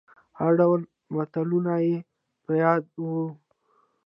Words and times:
هر 0.39 0.51
ډول 0.59 0.79
متلونه 1.15 1.73
يې 1.85 1.97
په 2.43 2.51
ياد 2.63 2.83
وو. 3.03 3.25